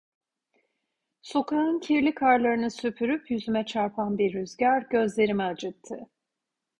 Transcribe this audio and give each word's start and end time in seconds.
Sokağın 1.21 1.79
kirli 1.79 2.15
karlarını 2.15 2.71
süpürüp 2.71 3.31
yüzüme 3.31 3.65
çarpan 3.65 4.17
bir 4.17 4.33
rüzgar 4.33 4.81
gözlerimi 4.81 5.43
acıttı. 5.43 6.09